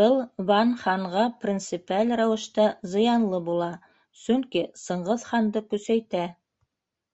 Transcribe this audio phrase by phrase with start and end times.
[0.00, 0.16] Был
[0.48, 2.66] Ван ханға принципиаль рәүештә
[2.96, 3.72] зыянлы була,
[4.26, 6.30] сөнки Сыңғыҙ ханды көсәйтә.